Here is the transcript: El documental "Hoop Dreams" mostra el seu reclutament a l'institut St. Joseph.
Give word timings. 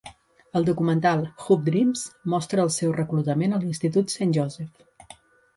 El 0.59 0.63
documental 0.69 1.19
"Hoop 1.43 1.67
Dreams" 1.67 2.05
mostra 2.35 2.65
el 2.69 2.71
seu 2.79 2.97
reclutament 2.97 3.55
a 3.55 3.61
l'institut 3.67 4.17
St. 4.19 4.31
Joseph. 4.39 5.17